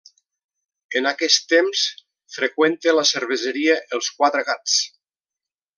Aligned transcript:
En 1.01 1.09
aquest 1.09 1.43
temps 1.51 1.83
freqüenta 2.37 2.97
la 3.01 3.07
cerveseria 3.13 3.79
Els 3.99 4.13
Quatre 4.19 4.47
Gats. 4.51 4.81